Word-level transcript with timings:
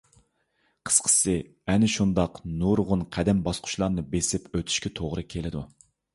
قىسقىسى، 0.89 1.35
ئەنە 1.73 1.89
شۇنداق 1.97 2.39
نۇرغۇن 2.63 3.05
قەدەم- 3.19 3.45
باسقۇچىلارنى 3.49 4.07
بېسىپ 4.17 4.51
ئۆتۈشكە 4.61 4.95
توغرا 5.03 5.27
كېلىدۇ. 5.37 5.65